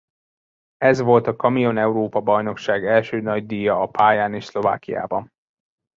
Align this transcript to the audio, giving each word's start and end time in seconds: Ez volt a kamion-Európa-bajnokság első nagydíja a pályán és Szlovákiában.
Ez 0.77 0.99
volt 0.99 1.27
a 1.27 1.35
kamion-Európa-bajnokság 1.35 2.85
első 2.85 3.19
nagydíja 3.19 3.81
a 3.81 3.85
pályán 3.87 4.33
és 4.33 4.45
Szlovákiában. 4.45 5.31